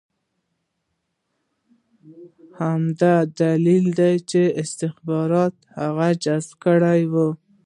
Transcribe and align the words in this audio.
همدا 2.61 3.15
دلیل 3.41 3.85
و 3.97 3.99
چې 4.29 4.41
استخباراتو 4.61 5.65
هغه 5.79 6.07
جذب 6.23 6.51
کړی 6.63 7.01
و 7.11 7.13